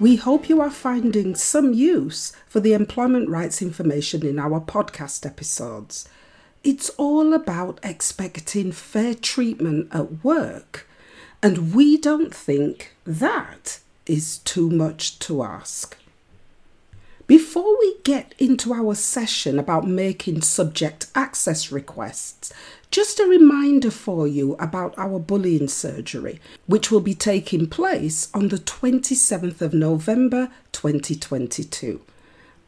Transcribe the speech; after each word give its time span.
We 0.00 0.14
hope 0.14 0.48
you 0.48 0.60
are 0.60 0.70
finding 0.70 1.34
some 1.34 1.72
use 1.72 2.32
for 2.46 2.60
the 2.60 2.72
employment 2.72 3.28
rights 3.28 3.60
information 3.60 4.24
in 4.24 4.38
our 4.38 4.60
podcast 4.60 5.26
episodes. 5.26 6.08
It's 6.62 6.88
all 6.90 7.34
about 7.34 7.80
expecting 7.82 8.70
fair 8.70 9.14
treatment 9.14 9.88
at 9.90 10.22
work, 10.22 10.86
and 11.42 11.74
we 11.74 11.96
don't 11.96 12.32
think 12.32 12.94
that 13.04 13.80
is 14.06 14.38
too 14.38 14.70
much 14.70 15.18
to 15.18 15.42
ask. 15.42 15.96
Before 17.28 17.78
we 17.78 17.96
get 18.04 18.34
into 18.38 18.72
our 18.72 18.94
session 18.94 19.58
about 19.58 19.86
making 19.86 20.40
subject 20.40 21.08
access 21.14 21.70
requests, 21.70 22.54
just 22.90 23.20
a 23.20 23.26
reminder 23.26 23.90
for 23.90 24.26
you 24.26 24.54
about 24.54 24.94
our 24.96 25.18
bullying 25.18 25.68
surgery, 25.68 26.40
which 26.64 26.90
will 26.90 27.02
be 27.02 27.14
taking 27.14 27.66
place 27.66 28.30
on 28.32 28.48
the 28.48 28.56
27th 28.56 29.60
of 29.60 29.74
November 29.74 30.48
2022. 30.72 32.00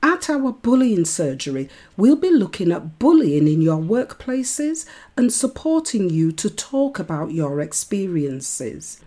At 0.02 0.28
our 0.28 0.52
bullying 0.52 1.06
surgery, 1.06 1.70
we'll 1.96 2.16
be 2.16 2.30
looking 2.30 2.70
at 2.70 2.98
bullying 2.98 3.48
in 3.48 3.62
your 3.62 3.80
workplaces 3.80 4.84
and 5.16 5.32
supporting 5.32 6.10
you 6.10 6.32
to 6.32 6.50
talk 6.50 6.98
about 6.98 7.32
your 7.32 7.62
experiences. 7.62 9.00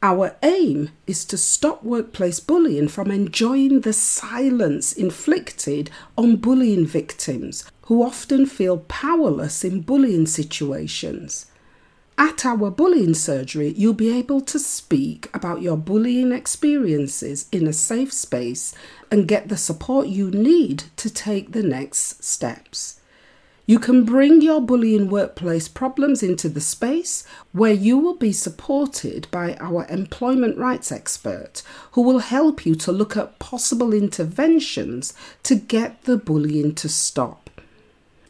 Our 0.00 0.36
aim 0.44 0.90
is 1.08 1.24
to 1.24 1.36
stop 1.36 1.82
workplace 1.82 2.38
bullying 2.38 2.86
from 2.86 3.10
enjoying 3.10 3.80
the 3.80 3.92
silence 3.92 4.92
inflicted 4.92 5.90
on 6.16 6.36
bullying 6.36 6.86
victims 6.86 7.64
who 7.82 8.04
often 8.04 8.46
feel 8.46 8.78
powerless 8.78 9.64
in 9.64 9.80
bullying 9.80 10.26
situations. 10.26 11.46
At 12.16 12.46
our 12.46 12.70
bullying 12.70 13.14
surgery, 13.14 13.74
you'll 13.76 13.92
be 13.92 14.16
able 14.16 14.40
to 14.42 14.58
speak 14.58 15.28
about 15.34 15.62
your 15.62 15.76
bullying 15.76 16.30
experiences 16.30 17.48
in 17.50 17.66
a 17.66 17.72
safe 17.72 18.12
space 18.12 18.74
and 19.10 19.26
get 19.26 19.48
the 19.48 19.56
support 19.56 20.06
you 20.06 20.30
need 20.30 20.84
to 20.96 21.10
take 21.10 21.52
the 21.52 21.62
next 21.62 22.22
steps. 22.22 22.97
You 23.68 23.78
can 23.78 24.02
bring 24.04 24.40
your 24.40 24.60
bullying 24.62 25.10
workplace 25.10 25.68
problems 25.68 26.22
into 26.22 26.48
the 26.48 26.58
space 26.58 27.22
where 27.52 27.74
you 27.74 27.98
will 27.98 28.16
be 28.16 28.32
supported 28.32 29.28
by 29.30 29.58
our 29.60 29.84
employment 29.90 30.56
rights 30.56 30.90
expert 30.90 31.62
who 31.92 32.00
will 32.00 32.20
help 32.20 32.64
you 32.64 32.74
to 32.76 32.90
look 32.90 33.14
at 33.14 33.38
possible 33.38 33.92
interventions 33.92 35.12
to 35.42 35.54
get 35.54 36.04
the 36.04 36.16
bullying 36.16 36.74
to 36.76 36.88
stop. 36.88 37.50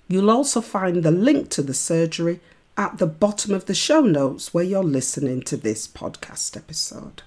You'll 0.06 0.31
also 0.31 0.60
find 0.60 1.03
the 1.03 1.10
link 1.10 1.48
to 1.50 1.62
the 1.62 1.75
surgery 1.75 2.38
at 2.76 2.98
the 2.98 3.06
bottom 3.06 3.53
of 3.53 3.66
the 3.66 3.75
show 3.75 4.03
notes 4.03 4.54
where 4.54 4.64
you're 4.64 4.84
listening 4.84 5.42
to 5.42 5.56
this 5.56 5.88
podcast 5.88 6.56
episode. 6.56 7.22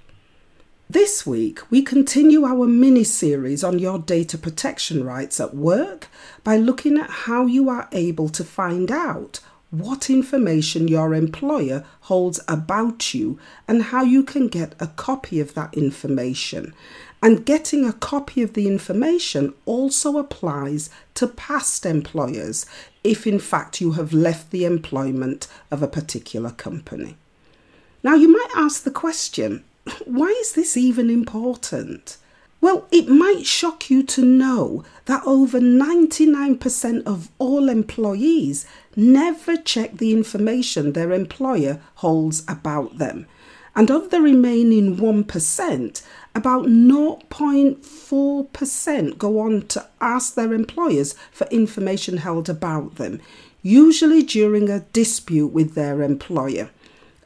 This 0.89 1.25
week, 1.25 1.59
we 1.71 1.81
continue 1.81 2.45
our 2.45 2.67
mini 2.67 3.03
series 3.03 3.63
on 3.63 3.79
your 3.79 3.99
data 3.99 4.37
protection 4.37 5.03
rights 5.03 5.39
at 5.39 5.55
work 5.55 6.07
by 6.43 6.57
looking 6.57 6.97
at 6.97 7.09
how 7.09 7.45
you 7.45 7.69
are 7.69 7.87
able 7.91 8.29
to 8.29 8.43
find 8.43 8.91
out 8.91 9.39
what 9.79 10.09
information 10.09 10.87
your 10.87 11.13
employer 11.13 11.83
holds 12.01 12.39
about 12.47 13.13
you 13.13 13.39
and 13.67 13.83
how 13.83 14.03
you 14.03 14.23
can 14.23 14.47
get 14.47 14.73
a 14.79 14.87
copy 14.87 15.39
of 15.39 15.53
that 15.53 15.73
information. 15.73 16.73
And 17.21 17.45
getting 17.45 17.85
a 17.85 17.93
copy 17.93 18.41
of 18.43 18.53
the 18.53 18.67
information 18.67 19.53
also 19.65 20.17
applies 20.17 20.89
to 21.15 21.27
past 21.27 21.85
employers 21.85 22.65
if, 23.03 23.25
in 23.25 23.39
fact, 23.39 23.81
you 23.81 23.93
have 23.93 24.13
left 24.13 24.51
the 24.51 24.65
employment 24.65 25.47
of 25.71 25.81
a 25.81 25.87
particular 25.87 26.51
company. 26.51 27.17
Now, 28.03 28.13
you 28.13 28.31
might 28.31 28.51
ask 28.55 28.83
the 28.83 28.91
question 28.91 29.63
why 30.05 30.27
is 30.27 30.53
this 30.53 30.77
even 30.77 31.09
important? 31.09 32.17
Well, 32.61 32.87
it 32.91 33.07
might 33.07 33.45
shock 33.45 33.89
you 33.91 34.01
to 34.03 34.25
know 34.25 34.83
that 35.05 35.21
over 35.25 35.59
99% 35.59 37.03
of 37.05 37.29
all 37.37 37.69
employees 37.69 38.65
never 38.95 39.57
check 39.57 39.97
the 39.97 40.13
information 40.13 40.93
their 40.93 41.11
employer 41.11 41.81
holds 41.95 42.43
about 42.47 42.97
them. 42.97 43.27
And 43.75 43.91
of 43.91 44.09
the 44.09 44.21
remaining 44.21 44.95
1%, 44.97 46.01
about 46.33 46.65
0.4% 46.65 49.17
go 49.17 49.39
on 49.39 49.67
to 49.67 49.85
ask 49.99 50.35
their 50.35 50.53
employers 50.53 51.15
for 51.31 51.47
information 51.47 52.17
held 52.17 52.47
about 52.49 52.95
them, 52.95 53.19
usually 53.61 54.23
during 54.23 54.69
a 54.69 54.85
dispute 54.93 55.47
with 55.47 55.75
their 55.75 56.01
employer. 56.01 56.69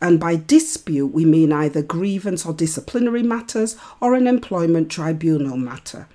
And 0.02 0.20
by 0.20 0.38
dispute, 0.38 1.08
we 1.08 1.26
mean 1.26 1.52
either 1.52 1.82
grievance 1.82 2.46
or 2.46 2.54
disciplinary 2.54 3.24
matters 3.24 3.76
or 4.00 4.16
an 4.16 4.28
employment 4.28 4.90
tribunal 4.90 5.58
matter. 5.58 6.08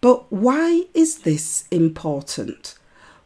But 0.00 0.32
why 0.32 0.84
is 0.94 1.18
this 1.20 1.64
important? 1.70 2.78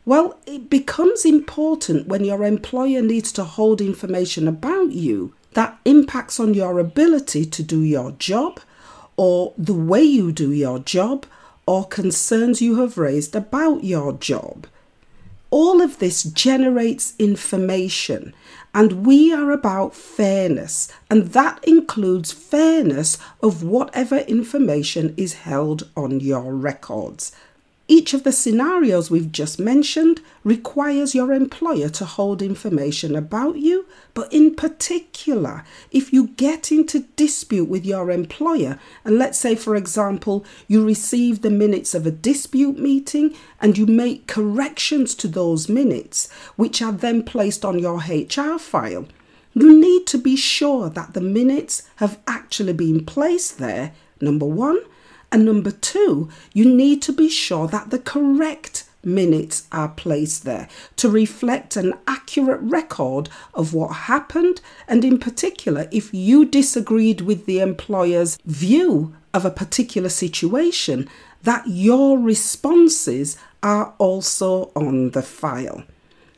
Well, 0.05 0.37
it 0.47 0.69
becomes 0.69 1.25
important 1.25 2.09
when 2.09 2.25
your 2.25 2.45
employer 2.45 3.03
needs 3.03 3.31
to 3.33 3.45
hold 3.45 3.81
information 3.81 4.49
about 4.49 4.91
you 4.91 5.35
that 5.53 5.79
impacts 5.85 6.41
on 6.41 6.55
your 6.55 6.79
ability 6.81 7.45
to 7.47 7.63
do 7.63 7.83
your 7.83 8.11
job 8.13 8.61
or 9.17 9.55
the 9.57 9.75
way 9.75 10.03
you 10.03 10.33
do 10.33 10.51
your 10.51 10.81
job 10.81 11.27
or 11.67 11.87
concerns 11.87 12.61
you 12.61 12.81
have 12.81 12.99
raised 12.99 13.37
about 13.37 13.85
your 13.85 14.13
job. 14.15 14.67
All 15.51 15.81
of 15.81 15.99
this 15.99 16.25
generates 16.25 17.15
information 17.19 18.34
and 18.75 19.07
we 19.07 19.33
are 19.33 19.51
about 19.51 19.95
fairness, 19.95 20.89
and 21.11 21.29
that 21.29 21.63
includes 21.63 22.33
fairness 22.33 23.19
of 23.43 23.63
whatever 23.63 24.19
information 24.19 25.15
is 25.19 25.34
held 25.34 25.89
on 25.95 26.21
your 26.21 26.55
records. 26.55 27.33
Each 27.92 28.14
of 28.14 28.22
the 28.22 28.32
scenarios 28.32 29.10
we've 29.10 29.30
just 29.30 29.58
mentioned 29.58 30.22
requires 30.44 31.14
your 31.14 31.30
employer 31.30 31.91
to 31.91 32.06
hold 32.06 32.41
information 32.41 33.14
about 33.14 33.58
you, 33.58 33.84
but 34.14 34.32
in 34.32 34.54
particular, 34.54 35.62
if 35.91 36.10
you 36.10 36.28
get 36.28 36.72
into 36.72 37.00
dispute 37.16 37.69
with 37.69 37.84
your 37.84 38.10
employer, 38.10 38.78
and 39.04 39.19
let's 39.19 39.38
say, 39.38 39.54
for 39.54 39.76
example, 39.76 40.42
you 40.69 40.86
receive 40.86 41.42
the 41.42 41.50
minutes 41.50 41.92
of 41.92 42.06
a 42.06 42.10
dispute 42.10 42.78
meeting 42.78 43.34
and 43.60 43.76
you 43.76 43.84
make 43.84 44.26
corrections 44.26 45.14
to 45.16 45.28
those 45.28 45.69
minutes, 45.69 46.32
which 46.56 46.80
are 46.80 46.92
then 46.92 47.22
placed 47.22 47.62
on 47.62 47.78
your 47.78 47.98
HR 47.98 48.59
file, 48.59 49.06
you 49.53 49.78
need 49.78 50.06
to 50.06 50.16
be 50.16 50.34
sure 50.34 50.88
that 50.88 51.12
the 51.12 51.21
minutes 51.21 51.83
have 51.97 52.18
actually 52.27 52.72
been 52.72 53.04
placed 53.04 53.59
there, 53.59 53.92
number 54.18 54.47
one. 54.47 54.80
And 55.33 55.47
number 55.47 55.71
two, 55.71 56.29
you 56.53 56.67
need 56.67 57.01
to 57.03 57.13
be 57.13 57.31
sure 57.31 57.67
that 57.69 57.89
the 57.89 57.99
correct 57.99 58.84
minutes 59.03 59.67
are 59.73 59.89
placed 59.89 60.45
there 60.45 60.69
to 60.97 61.09
reflect 61.09 61.75
an 61.75 61.95
accurate 62.07 62.61
record 62.61 63.31
of 63.55 63.73
what 63.73 63.93
happened, 64.13 64.61
and 64.87 65.05
in 65.05 65.19
particular, 65.19 65.89
if 65.91 66.13
you 66.13 66.45
disagreed 66.45 67.23
with 67.23 67.47
the 67.47 67.61
employer's 67.61 68.39
view 68.45 69.15
of 69.33 69.47
a 69.47 69.51
particular 69.51 70.11
situation, 70.11 71.09
that 71.43 71.67
your 71.67 72.19
responses 72.19 73.39
are 73.63 73.95
also 73.99 74.71
on 74.77 75.11
the 75.11 75.23
file. 75.23 75.83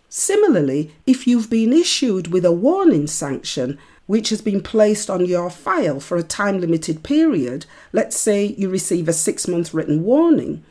Similarly, 0.09 0.95
if 1.05 1.27
you've 1.27 1.51
been 1.51 1.73
issued 1.73 2.29
with 2.29 2.45
a 2.45 2.53
warning 2.53 3.09
sanction, 3.09 3.79
which 4.07 4.29
has 4.29 4.43
been 4.43 4.61
placed 4.61 5.09
on 5.09 5.25
your 5.25 5.51
file 5.51 6.01
for 6.01 6.17
a 6.17 6.23
time 6.23 6.61
limited 6.61 7.03
period, 7.03 7.67
let's 7.93 8.19
say 8.19 8.55
you 8.59 8.69
receive 8.69 9.09
a 9.09 9.13
six 9.13 9.49
month 9.49 9.73
written 9.73 10.05
warning, 10.05 10.63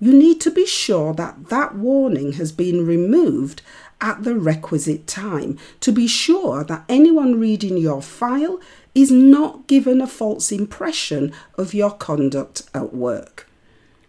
you 0.00 0.12
need 0.12 0.40
to 0.40 0.50
be 0.50 0.66
sure 0.66 1.12
that 1.14 1.48
that 1.48 1.74
warning 1.74 2.34
has 2.34 2.52
been 2.52 2.86
removed 2.86 3.62
at 4.00 4.22
the 4.22 4.34
requisite 4.34 5.06
time. 5.06 5.58
To 5.80 5.92
be 5.92 6.06
sure 6.06 6.62
that 6.64 6.84
anyone 6.88 7.40
reading 7.40 7.76
your 7.76 8.00
file 8.00 8.60
is 8.94 9.10
not 9.10 9.66
given 9.66 10.00
a 10.00 10.06
false 10.06 10.52
impression 10.52 11.32
of 11.56 11.74
your 11.74 11.90
conduct 11.90 12.62
at 12.74 12.94
work. 12.94 13.48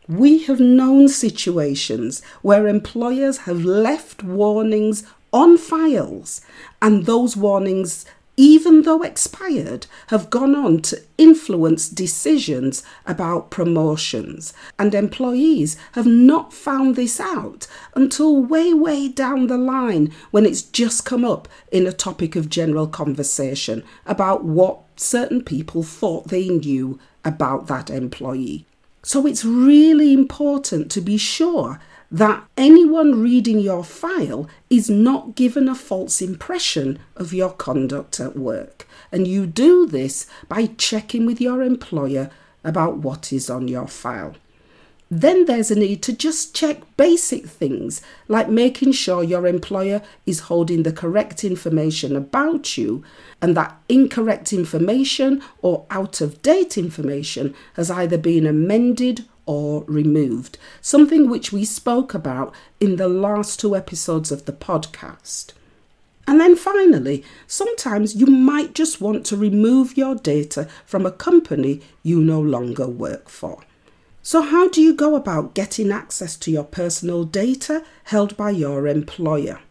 We 0.07 0.43
have 0.43 0.59
known 0.59 1.07
situations 1.09 2.21
where 2.41 2.67
employers 2.67 3.39
have 3.39 3.63
left 3.63 4.23
warnings 4.23 5.03
on 5.31 5.57
files, 5.57 6.41
and 6.81 7.05
those 7.05 7.37
warnings 7.37 8.05
even 8.39 8.83
though 8.83 9.03
expired, 9.03 9.85
have 10.07 10.29
gone 10.29 10.55
on 10.55 10.81
to 10.81 11.03
influence 11.17 11.89
decisions 11.89 12.81
about 13.05 13.51
promotions. 13.51 14.53
And 14.79 14.95
employees 14.95 15.75
have 15.91 16.05
not 16.05 16.53
found 16.53 16.95
this 16.95 17.19
out 17.19 17.67
until 17.95 18.41
way, 18.41 18.73
way 18.73 19.09
down 19.09 19.47
the 19.47 19.57
line 19.57 20.13
when 20.31 20.45
it's 20.45 20.61
just 20.61 21.03
come 21.03 21.25
up 21.25 21.49
in 21.69 21.85
a 21.85 21.91
topic 21.91 22.37
of 22.37 22.47
general 22.47 22.87
conversation 22.87 23.83
about 24.05 24.45
what 24.45 24.83
certain 24.95 25.43
people 25.43 25.83
thought 25.83 26.29
they 26.29 26.47
knew 26.47 26.97
about 27.25 27.67
that 27.67 27.89
employee. 27.89 28.65
So 29.03 29.27
it's 29.27 29.43
really 29.43 30.13
important 30.13 30.89
to 30.91 31.01
be 31.01 31.17
sure 31.17 31.81
that 32.11 32.43
anyone 32.57 33.21
reading 33.21 33.59
your 33.59 33.83
file 33.83 34.49
is 34.69 34.89
not 34.89 35.35
given 35.35 35.67
a 35.67 35.75
false 35.75 36.21
impression 36.21 36.99
of 37.15 37.33
your 37.33 37.51
conduct 37.51 38.19
at 38.19 38.35
work. 38.35 38.87
And 39.11 39.27
you 39.27 39.45
do 39.45 39.85
this 39.85 40.25
by 40.47 40.67
checking 40.77 41.25
with 41.25 41.39
your 41.39 41.61
employer 41.61 42.31
about 42.63 42.97
what 42.97 43.31
is 43.31 43.49
on 43.49 43.67
your 43.67 43.87
file. 43.87 44.35
Then 45.11 45.45
there's 45.45 45.71
a 45.71 45.75
need 45.75 46.03
to 46.03 46.13
just 46.13 46.53
check 46.53 46.81
basic 46.95 47.47
things 47.47 48.01
like 48.27 48.47
making 48.47 48.91
sure 48.91 49.23
your 49.23 49.47
employer 49.47 50.03
is 50.27 50.41
holding 50.41 50.83
the 50.83 50.91
correct 50.91 51.43
information 51.43 52.15
about 52.15 52.77
you 52.77 53.03
and 53.41 53.57
that 53.57 53.75
incorrect 53.89 54.53
information 54.53 55.41
or 55.63 55.85
out 55.89 56.21
of 56.21 56.43
date 56.43 56.77
information 56.77 57.55
has 57.73 57.89
either 57.89 58.19
been 58.19 58.45
amended 58.45 59.25
or 59.49 59.83
removed, 59.85 60.59
something 60.79 61.27
which 61.27 61.51
we 61.51 61.65
spoke 61.65 62.13
about 62.13 62.53
in 62.79 62.97
the 62.97 63.07
last 63.07 63.59
two 63.59 63.75
episodes 63.75 64.31
of 64.31 64.45
the 64.45 64.53
podcast. 64.53 65.53
And 66.27 66.39
then 66.39 66.55
finally, 66.55 67.23
sometimes 67.47 68.13
you 68.13 68.27
might 68.27 68.75
just 68.75 69.01
want 69.01 69.25
to 69.25 69.35
remove 69.35 69.97
your 69.97 70.13
data 70.13 70.69
from 70.85 71.03
a 71.03 71.11
company 71.11 71.81
you 72.03 72.19
no 72.21 72.39
longer 72.39 72.85
work 72.85 73.27
for. 73.27 73.63
So, 74.21 74.43
how 74.43 74.69
do 74.69 74.83
you 74.83 74.93
go 74.93 75.15
about 75.15 75.55
getting 75.55 75.91
access 75.91 76.37
to 76.37 76.51
your 76.51 76.63
personal 76.63 77.23
data 77.23 77.83
held 78.03 78.37
by 78.37 78.51
your 78.51 78.85
employer? 78.85 79.61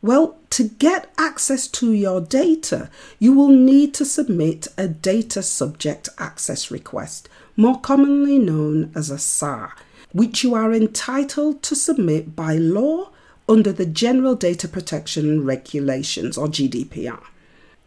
Well, 0.00 0.38
to 0.50 0.68
get 0.68 1.12
access 1.18 1.66
to 1.66 1.92
your 1.92 2.20
data, 2.20 2.88
you 3.18 3.32
will 3.32 3.48
need 3.48 3.92
to 3.94 4.04
submit 4.04 4.68
a 4.78 4.86
Data 4.86 5.42
Subject 5.42 6.08
Access 6.16 6.70
Request, 6.70 7.28
more 7.60 7.78
commonly 7.78 8.38
known 8.38 8.90
as 8.94 9.10
a 9.10 9.18
SAR, 9.18 9.74
which 10.12 10.42
you 10.42 10.54
are 10.54 10.72
entitled 10.72 11.62
to 11.62 11.76
submit 11.76 12.34
by 12.34 12.54
law 12.54 13.10
under 13.46 13.70
the 13.70 13.84
General 13.84 14.34
Data 14.34 14.66
Protection 14.66 15.44
Regulations 15.44 16.38
or 16.38 16.46
GDPR. 16.46 17.22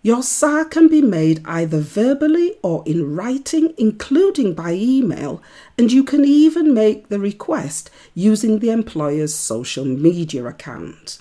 Your 0.03 0.21
SAR 0.21 0.65
can 0.65 0.89
be 0.89 1.01
made 1.01 1.41
either 1.45 1.79
verbally 1.79 2.55
or 2.61 2.83
in 2.85 3.15
writing, 3.15 3.73
including 3.77 4.53
by 4.53 4.73
email, 4.73 5.41
and 5.75 5.91
you 5.91 6.03
can 6.03 6.23
even 6.23 6.75
make 6.75 7.07
the 7.07 7.19
request 7.19 7.89
using 8.13 8.59
the 8.59 8.69
employer's 8.69 9.33
social 9.33 9.85
media 9.85 10.45
account. 10.45 11.19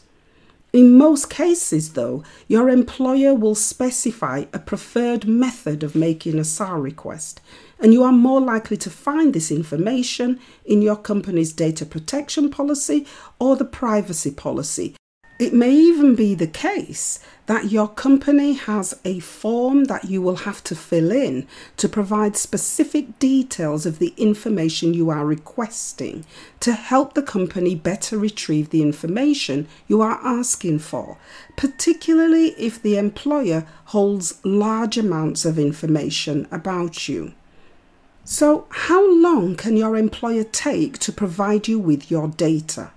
In 0.73 0.97
most 0.97 1.29
cases, 1.29 1.93
though, 1.93 2.25
your 2.49 2.71
employer 2.71 3.35
will 3.35 3.55
specify 3.55 4.47
a 4.55 4.59
preferred 4.59 5.27
method 5.27 5.83
of 5.83 5.95
making 5.95 6.39
a 6.39 6.45
SAR 6.45 6.81
request, 6.81 7.41
and 7.83 7.93
you 7.93 8.05
are 8.05 8.13
more 8.13 8.41
likely 8.41 8.77
to 8.77 8.89
find 8.89 9.35
this 9.35 9.51
information 9.51 10.39
in 10.65 10.81
your 10.81 10.97
company's 10.97 11.53
data 11.53 11.85
protection 11.85 12.49
policy 12.49 13.05
or 13.41 13.57
the 13.57 13.65
privacy 13.65 14.31
policy, 14.31 14.95
it 15.41 15.53
may 15.53 15.73
even 15.73 16.15
be 16.15 16.37
the 16.37 16.47
case 16.47 17.19
that 17.47 17.73
your 17.73 17.89
company 17.89 18.53
has 18.53 18.95
a 19.05 19.19
form 19.19 19.87
that 19.87 20.05
you 20.05 20.23
will 20.23 20.37
have 20.37 20.63
to 20.63 20.77
fill 20.77 21.11
in 21.11 21.49
to 21.77 21.89
provide 21.89 22.37
specific 22.37 23.19
details 23.19 23.85
of 23.85 23.99
the 23.99 24.15
information 24.17 24.95
you 24.95 25.11
are 25.11 25.27
requesting 25.27 26.25
to 26.61 26.73
help 26.75 27.15
the 27.15 27.23
company 27.23 27.75
better 27.75 28.17
retrieve 28.17 28.71
the 28.71 28.83
information 28.83 29.67
you 29.89 30.01
are 30.01 30.21
asking 30.23 30.79
for, 30.79 31.19
particularly 31.57 32.51
if 32.51 32.81
the 32.81 32.97
employer 32.97 33.67
holds 33.87 34.39
large 34.45 34.97
amounts 34.97 35.45
of 35.45 35.59
information 35.59 36.47
about 36.53 37.09
you. 37.09 37.33
So, 38.25 38.67
how 38.71 39.05
long 39.21 39.57
can 39.57 39.77
your 39.77 39.97
employer 39.97 40.45
take 40.45 40.99
to 40.99 41.13
provide 41.13 41.67
you 41.67 41.81
with 41.81 42.09
your 42.09 42.29
data? 42.29 42.93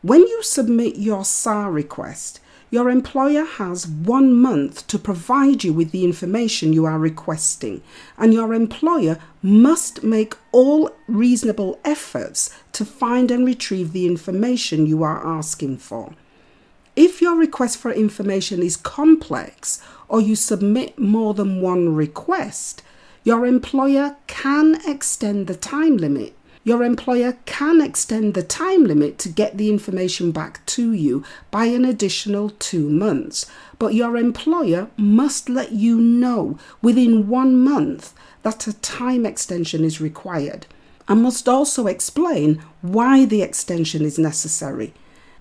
When 0.00 0.20
you 0.20 0.42
submit 0.42 0.96
your 0.96 1.26
SAR 1.26 1.70
request, 1.70 2.40
your 2.70 2.88
employer 2.88 3.44
has 3.44 3.86
one 3.86 4.32
month 4.32 4.86
to 4.86 4.98
provide 4.98 5.62
you 5.62 5.74
with 5.74 5.90
the 5.90 6.04
information 6.04 6.72
you 6.72 6.86
are 6.86 6.98
requesting, 6.98 7.82
and 8.16 8.32
your 8.32 8.54
employer 8.54 9.18
must 9.42 10.02
make 10.02 10.34
all 10.52 10.90
reasonable 11.06 11.78
efforts 11.84 12.48
to 12.72 12.86
find 12.86 13.30
and 13.30 13.44
retrieve 13.44 13.92
the 13.92 14.06
information 14.06 14.86
you 14.86 15.02
are 15.02 15.26
asking 15.26 15.76
for. 15.76 16.14
If 16.96 17.20
your 17.20 17.36
request 17.36 17.76
for 17.76 17.92
information 17.92 18.62
is 18.62 18.76
complex 18.76 19.82
or 20.08 20.22
you 20.22 20.34
submit 20.34 20.98
more 20.98 21.34
than 21.34 21.60
one 21.60 21.94
request, 21.94 22.82
your 23.22 23.44
employer 23.44 24.16
can 24.26 24.80
extend 24.86 25.46
the 25.46 25.54
time 25.54 25.96
limit. 25.96 26.34
Your 26.62 26.82
employer 26.82 27.38
can 27.46 27.80
extend 27.80 28.34
the 28.34 28.42
time 28.42 28.84
limit 28.84 29.18
to 29.20 29.28
get 29.28 29.56
the 29.56 29.70
information 29.70 30.30
back 30.30 30.64
to 30.66 30.92
you 30.92 31.24
by 31.50 31.66
an 31.66 31.84
additional 31.84 32.50
two 32.50 32.88
months, 32.88 33.46
but 33.78 33.94
your 33.94 34.16
employer 34.16 34.88
must 34.96 35.48
let 35.48 35.72
you 35.72 35.98
know 35.98 36.58
within 36.82 37.28
one 37.28 37.58
month 37.58 38.14
that 38.42 38.66
a 38.66 38.74
time 38.74 39.24
extension 39.24 39.84
is 39.84 40.00
required. 40.00 40.66
And 41.08 41.22
must 41.22 41.48
also 41.48 41.86
explain 41.86 42.62
why 42.82 43.24
the 43.24 43.42
extension 43.42 44.04
is 44.04 44.18
necessary. 44.18 44.94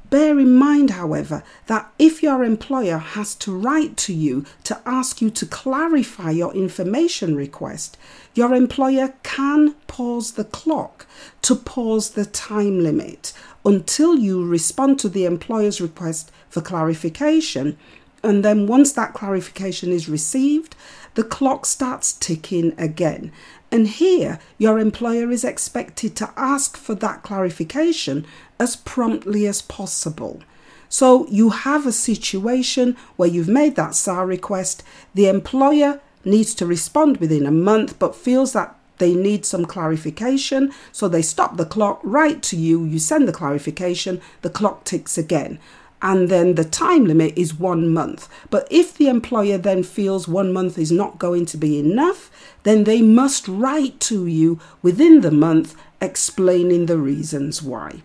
Bear 0.09 0.39
in 0.39 0.56
mind, 0.56 0.91
however, 0.91 1.44
that 1.67 1.91
if 2.00 2.23
your 2.23 2.44
employer 2.44 2.97
has 2.97 3.35
to 3.35 3.56
write 3.56 3.95
to 3.97 4.13
you 4.13 4.44
to 4.63 4.79
ask 4.85 5.21
you 5.21 5.29
to 5.29 5.45
clarify 5.45 6.31
your 6.31 6.53
information 6.55 7.36
request, 7.36 7.95
your 8.34 8.55
employer 8.55 9.13
can 9.22 9.74
pause 9.86 10.31
the 10.31 10.45
clock 10.45 11.05
to 11.43 11.55
pause 11.55 12.12
the 12.12 12.25
time 12.25 12.79
limit 12.79 13.34
until 13.63 14.17
you 14.17 14.43
respond 14.43 14.98
to 15.00 15.10
the 15.10 15.25
employer's 15.25 15.79
request 15.79 16.31
for 16.50 16.62
clarification. 16.62 17.77
And 18.24 18.43
then, 18.43 18.67
once 18.67 18.91
that 18.93 19.13
clarification 19.13 19.91
is 19.91 20.10
received, 20.10 20.75
the 21.13 21.24
clock 21.24 21.65
starts 21.65 22.13
ticking 22.13 22.74
again. 22.77 23.31
And 23.71 23.88
here, 23.88 24.39
your 24.57 24.79
employer 24.79 25.29
is 25.31 25.43
expected 25.43 26.15
to 26.17 26.31
ask 26.35 26.75
for 26.75 26.95
that 26.95 27.21
clarification 27.21 28.25
as 28.59 28.75
promptly 28.75 29.45
as 29.45 29.61
possible. 29.61 30.41
So 30.89 31.27
you 31.27 31.49
have 31.49 31.85
a 31.85 31.91
situation 31.91 32.97
where 33.15 33.29
you've 33.29 33.47
made 33.47 33.75
that 33.75 33.93
SAR 33.93 34.25
request, 34.25 34.83
the 35.13 35.27
employer 35.27 36.01
needs 36.25 36.55
to 36.55 36.65
respond 36.65 37.17
within 37.17 37.45
a 37.45 37.51
month 37.51 37.99
but 37.99 38.15
feels 38.15 38.53
that 38.53 38.75
they 38.97 39.13
need 39.13 39.45
some 39.45 39.65
clarification, 39.65 40.73
so 40.91 41.07
they 41.07 41.21
stop 41.21 41.55
the 41.55 41.65
clock, 41.65 42.01
write 42.03 42.43
to 42.43 42.57
you, 42.57 42.83
you 42.83 42.99
send 42.99 43.27
the 43.27 43.33
clarification, 43.33 44.19
the 44.41 44.49
clock 44.49 44.83
ticks 44.83 45.17
again. 45.17 45.57
And 46.01 46.29
then 46.29 46.56
the 46.56 46.63
time 46.63 47.06
limit 47.06 47.38
is 47.38 47.53
one 47.53 47.94
month. 47.94 48.29
But 48.50 48.68
if 48.72 48.94
the 48.94 49.10
employer 49.10 49.58
then 49.58 49.84
feels 49.84 50.27
one 50.27 50.53
month 50.53 50.77
is 50.77 50.91
not 50.91 51.20
going 51.20 51.46
to 51.48 51.58
be 51.58 51.77
enough, 51.77 52.32
then 52.63 52.86
they 52.86 53.01
must 53.01 53.48
write 53.48 54.00
to 54.01 54.25
you 54.25 54.60
within 54.82 55.22
the 55.22 55.32
month 55.32 55.75
explaining 56.01 56.86
the 56.86 56.98
reasons 56.98 57.62
why. 57.62 58.01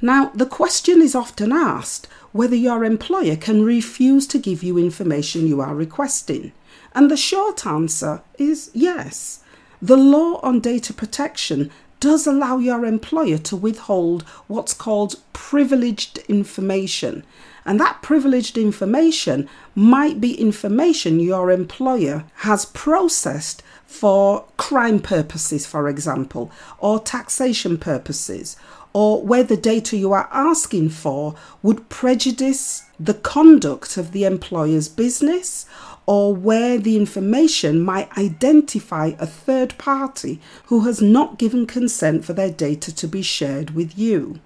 Now, 0.00 0.32
the 0.34 0.46
question 0.46 1.00
is 1.00 1.14
often 1.14 1.52
asked 1.52 2.06
whether 2.32 2.56
your 2.56 2.84
employer 2.84 3.36
can 3.36 3.64
refuse 3.64 4.26
to 4.28 4.38
give 4.38 4.62
you 4.62 4.76
information 4.76 5.46
you 5.46 5.60
are 5.60 5.74
requesting. 5.74 6.52
And 6.94 7.10
the 7.10 7.16
short 7.16 7.66
answer 7.66 8.22
is 8.38 8.70
yes. 8.74 9.40
The 9.80 9.96
law 9.96 10.40
on 10.42 10.60
data 10.60 10.92
protection 10.92 11.70
does 12.00 12.26
allow 12.26 12.58
your 12.58 12.84
employer 12.84 13.38
to 13.38 13.56
withhold 13.56 14.22
what's 14.46 14.74
called 14.74 15.16
privileged 15.32 16.18
information. 16.28 17.24
And 17.64 17.80
that 17.80 18.02
privileged 18.02 18.58
information 18.58 19.48
might 19.74 20.20
be 20.20 20.38
information 20.38 21.18
your 21.20 21.50
employer 21.50 22.24
has 22.36 22.66
processed 22.66 23.62
for 23.86 24.44
crime 24.56 24.98
purposes, 24.98 25.66
for 25.66 25.88
example, 25.88 26.50
or 26.78 26.98
taxation 26.98 27.78
purposes, 27.78 28.56
or 28.92 29.22
where 29.22 29.44
the 29.44 29.56
data 29.56 29.96
you 29.96 30.12
are 30.12 30.28
asking 30.30 30.90
for 30.90 31.34
would 31.62 31.88
prejudice 31.88 32.84
the 32.98 33.14
conduct 33.14 33.96
of 33.96 34.12
the 34.12 34.24
employer's 34.24 34.88
business 34.88 35.66
or 36.06 36.34
where 36.34 36.78
the 36.78 36.96
information 36.96 37.80
might 37.80 38.16
identify 38.18 39.12
a 39.18 39.26
third 39.26 39.76
party 39.78 40.40
who 40.66 40.80
has 40.80 41.00
not 41.00 41.38
given 41.38 41.66
consent 41.66 42.24
for 42.24 42.32
their 42.32 42.50
data 42.50 42.94
to 42.94 43.08
be 43.08 43.22
shared 43.22 43.70
with 43.70 43.98
you. 43.98 44.38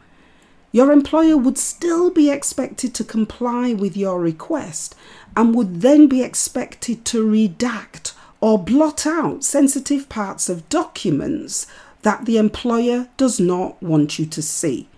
Your 0.71 0.93
employer 0.93 1.37
would 1.37 1.59
still 1.59 2.11
be 2.11 2.31
expected 2.31 2.95
to 2.95 3.05
comply 3.05 3.73
with 3.73 3.97
your 3.97 4.21
request 4.21 4.95
and 5.37 5.55
would 5.55 5.81
then 5.81 6.07
be 6.07 6.23
expected 6.23 7.05
to 7.07 7.27
redact 7.27 8.13
or 8.41 8.59
blot 8.59 9.07
out 9.07 9.43
sensitive 9.43 10.09
parts 10.09 10.49
of 10.49 10.69
documents 10.69 11.67
that 12.03 12.27
the 12.27 12.37
employer 12.37 13.09
does 13.17 13.41
not 13.41 13.83
want 13.83 14.19
you 14.19 14.27
to 14.27 14.43
see. 14.43 14.89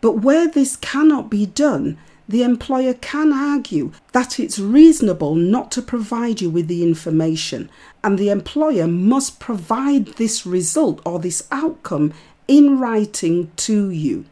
But 0.00 0.18
where 0.18 0.46
this 0.46 0.76
cannot 0.76 1.30
be 1.30 1.46
done, 1.46 1.96
the 2.28 2.42
employer 2.42 2.94
can 2.94 3.32
argue 3.32 3.92
that 4.12 4.40
it's 4.40 4.58
reasonable 4.58 5.34
not 5.34 5.70
to 5.72 5.82
provide 5.82 6.40
you 6.40 6.48
with 6.48 6.68
the 6.68 6.82
information, 6.82 7.70
and 8.02 8.18
the 8.18 8.30
employer 8.30 8.86
must 8.86 9.38
provide 9.38 10.06
this 10.16 10.46
result 10.46 11.02
or 11.04 11.18
this 11.18 11.46
outcome 11.50 12.12
in 12.48 12.78
writing 12.78 13.50
to 13.56 13.90
you. 13.90 14.24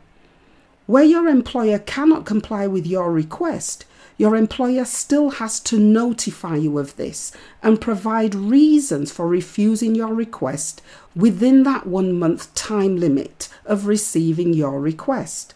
Where 0.87 1.05
your 1.05 1.29
employer 1.29 1.79
cannot 1.79 2.27
comply 2.27 2.67
with 2.67 2.87
your 2.87 3.13
request, 3.13 3.85
your 4.19 4.37
employer 4.37 4.85
still 4.85 5.31
has 5.31 5.61
to 5.61 5.79
notify 5.79 6.57
you 6.57 6.79
of 6.79 6.97
this 6.97 7.33
and 7.63 7.81
provide 7.81 8.35
reasons 8.35 9.11
for 9.11 9.27
refusing 9.27 9.95
your 9.95 10.15
request 10.15 10.83
within 11.15 11.63
that 11.65 11.87
one 11.87 12.19
month 12.19 12.55
time 12.55 12.97
limit 12.97 13.49
of 13.65 13.87
receiving 13.87 14.53
your 14.53 14.81
request. 14.81 15.55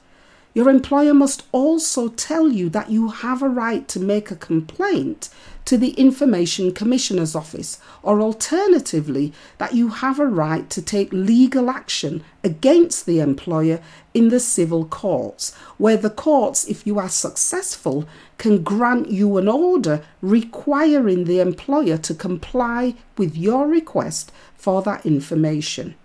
Your 0.57 0.71
employer 0.71 1.13
must 1.13 1.43
also 1.53 2.09
tell 2.09 2.49
you 2.49 2.71
that 2.71 2.89
you 2.89 3.09
have 3.11 3.43
a 3.43 3.49
right 3.49 3.87
to 3.89 4.01
make 4.01 4.31
a 4.31 4.37
complaint 4.37 5.29
to 5.67 5.77
the 5.77 5.91
Information 5.91 6.73
Commissioner's 6.73 7.35
Office, 7.35 7.79
or 8.03 8.23
alternatively, 8.23 9.35
that 9.59 9.75
you 9.75 9.89
have 9.89 10.19
a 10.19 10.25
right 10.25 10.71
to 10.71 10.81
take 10.81 11.13
legal 11.13 11.69
action 11.69 12.25
against 12.43 13.05
the 13.05 13.21
employer 13.21 13.83
in 14.15 14.31
the 14.31 14.41
civil 14.41 14.87
courts, 14.87 15.55
where 15.77 15.99
the 15.99 16.09
courts, 16.09 16.65
if 16.65 16.87
you 16.87 16.99
are 16.99 17.11
successful, 17.11 18.09
can 18.39 18.63
grant 18.63 19.11
you 19.11 19.37
an 19.37 19.49
order 19.49 20.03
requiring 20.23 21.25
the 21.25 21.39
employer 21.39 21.99
to 21.99 22.15
comply 22.15 22.95
with 23.19 23.37
your 23.37 23.69
request 23.69 24.33
for 24.55 24.81
that 24.81 25.05
information. 25.05 25.97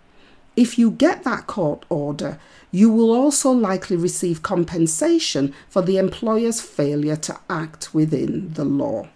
If 0.58 0.78
you 0.78 0.92
get 0.92 1.24
that 1.24 1.48
court 1.48 1.86
order, 1.88 2.38
you 2.72 2.90
will 2.90 3.12
also 3.14 3.52
likely 3.52 3.98
receive 3.98 4.42
compensation 4.42 5.54
for 5.70 5.82
the 5.82 5.98
employer's 5.98 6.62
failure 6.62 7.18
to 7.18 7.38
act 7.50 7.94
within 7.94 8.54
the 8.54 8.66
law. 8.66 9.08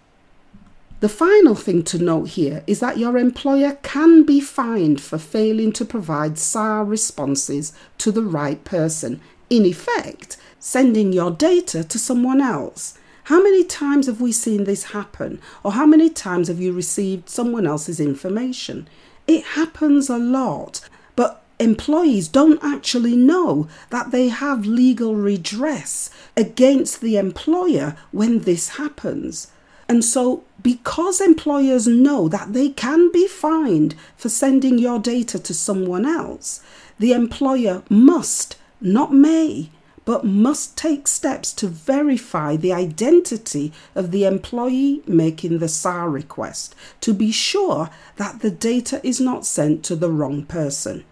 The 1.00 1.08
final 1.10 1.54
thing 1.54 1.82
to 1.84 1.98
note 1.98 2.30
here 2.30 2.62
is 2.66 2.80
that 2.80 2.96
your 2.96 3.18
employer 3.18 3.76
can 3.82 4.22
be 4.22 4.40
fined 4.40 5.00
for 5.00 5.18
failing 5.18 5.72
to 5.72 5.84
provide 5.84 6.38
SAR 6.38 6.84
responses 6.84 7.74
to 7.98 8.10
the 8.10 8.22
right 8.22 8.64
person, 8.64 9.20
in 9.50 9.66
effect, 9.66 10.38
sending 10.58 11.12
your 11.12 11.30
data 11.30 11.84
to 11.84 11.98
someone 11.98 12.40
else. 12.40 12.98
How 13.24 13.42
many 13.42 13.62
times 13.64 14.06
have 14.06 14.20
we 14.20 14.32
seen 14.32 14.64
this 14.64 14.84
happen, 14.84 15.40
or 15.62 15.72
how 15.72 15.84
many 15.84 16.08
times 16.08 16.48
have 16.48 16.60
you 16.60 16.72
received 16.72 17.28
someone 17.28 17.66
else's 17.66 18.00
information? 18.00 18.88
It 19.26 19.44
happens 19.44 20.08
a 20.08 20.16
lot, 20.16 20.80
but 21.14 21.44
employees 21.58 22.28
don't 22.28 22.62
actually 22.62 23.16
know 23.16 23.68
that 23.90 24.10
they 24.10 24.28
have 24.28 24.66
legal 24.66 25.14
redress 25.14 26.10
against 26.36 27.00
the 27.00 27.16
employer 27.16 27.96
when 28.12 28.40
this 28.40 28.70
happens. 28.70 29.50
And 29.88 30.04
so, 30.04 30.44
because 30.62 31.20
employers 31.20 31.86
know 31.86 32.28
that 32.28 32.52
they 32.52 32.70
can 32.70 33.10
be 33.12 33.28
fined 33.28 33.94
for 34.16 34.28
sending 34.28 34.78
your 34.78 34.98
data 34.98 35.38
to 35.38 35.54
someone 35.54 36.04
else, 36.04 36.60
the 36.98 37.12
employer 37.12 37.82
must, 37.88 38.56
not 38.80 39.12
may, 39.12 39.70
but 40.04 40.24
must 40.24 40.76
take 40.76 41.08
steps 41.08 41.52
to 41.52 41.66
verify 41.66 42.56
the 42.56 42.72
identity 42.72 43.72
of 43.94 44.12
the 44.12 44.24
employee 44.24 45.02
making 45.06 45.58
the 45.58 45.68
SAR 45.68 46.08
request 46.08 46.74
to 47.00 47.12
be 47.12 47.30
sure 47.32 47.90
that 48.16 48.40
the 48.40 48.50
data 48.50 49.00
is 49.06 49.20
not 49.20 49.44
sent 49.44 49.84
to 49.84 49.96
the 49.96 50.10
wrong 50.10 50.44
person. 50.44 51.04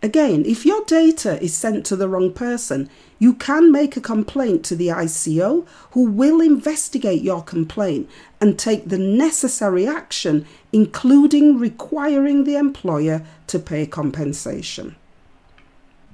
Again, 0.00 0.44
if 0.46 0.64
your 0.64 0.84
data 0.84 1.42
is 1.42 1.54
sent 1.54 1.84
to 1.86 1.96
the 1.96 2.08
wrong 2.08 2.32
person, 2.32 2.88
you 3.18 3.34
can 3.34 3.72
make 3.72 3.96
a 3.96 4.00
complaint 4.00 4.64
to 4.66 4.76
the 4.76 4.88
ICO 4.88 5.66
who 5.90 6.04
will 6.04 6.40
investigate 6.40 7.22
your 7.22 7.42
complaint 7.42 8.08
and 8.40 8.56
take 8.56 8.88
the 8.88 8.98
necessary 8.98 9.88
action, 9.88 10.46
including 10.72 11.58
requiring 11.58 12.44
the 12.44 12.54
employer 12.54 13.22
to 13.48 13.58
pay 13.58 13.86
compensation. 13.86 14.94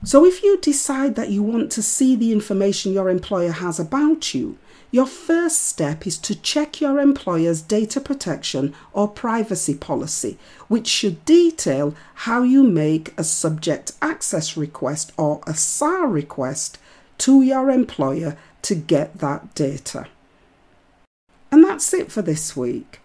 So, 0.03 0.25
if 0.25 0.43
you 0.43 0.59
decide 0.59 1.15
that 1.17 1.31
you 1.31 1.43
want 1.43 1.71
to 1.73 1.83
see 1.83 2.17
the 2.17 2.33
information 2.33 2.93
your 2.93 3.11
employer 3.11 3.53
has 3.53 3.79
about 3.79 4.35
you, 4.35 4.59
your 4.95 5.07
first 5.07 5.61
step 5.67 6.07
is 6.07 6.17
to 6.17 6.41
check 6.41 6.81
your 6.81 7.01
employer's 7.01 7.61
data 7.61 8.01
protection 8.01 8.73
or 8.93 9.09
privacy 9.09 9.75
policy, 9.75 10.39
which 10.69 10.87
should 10.87 11.25
detail 11.25 11.97
how 12.15 12.45
you 12.45 12.63
make 12.63 13.13
a 13.19 13.25
subject 13.25 13.91
access 14.01 14.57
request 14.57 15.11
or 15.19 15.41
a 15.49 15.55
SAR 15.55 16.07
request 16.07 16.79
to 17.19 17.43
your 17.43 17.71
employer 17.71 18.37
to 18.63 18.77
get 18.77 19.19
that 19.19 19.53
data. 19.57 20.07
And 21.51 21.65
that's 21.65 21.93
it 21.93 22.13
for 22.13 22.23
this 22.23 22.57
week. 22.57 23.01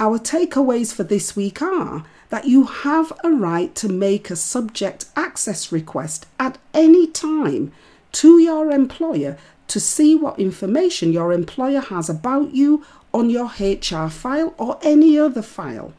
Our 0.00 0.18
takeaways 0.18 0.92
for 0.92 1.04
this 1.04 1.36
week 1.36 1.62
are 1.62 2.04
that 2.30 2.48
you 2.48 2.64
have 2.64 3.12
a 3.22 3.30
right 3.30 3.72
to 3.76 3.88
make 3.88 4.28
a 4.28 4.34
subject 4.34 5.04
access 5.14 5.70
request 5.70 6.26
at 6.40 6.58
any 6.74 7.06
time 7.06 7.70
to 8.10 8.40
your 8.40 8.72
employer 8.72 9.38
to 9.72 9.80
see 9.80 10.14
what 10.14 10.38
information 10.38 11.14
your 11.14 11.32
employer 11.32 11.80
has 11.80 12.10
about 12.10 12.54
you 12.54 12.84
on 13.14 13.30
your 13.30 13.46
HR 13.58 14.10
file 14.10 14.52
or 14.58 14.78
any 14.82 15.18
other 15.18 15.40
file. 15.40 15.94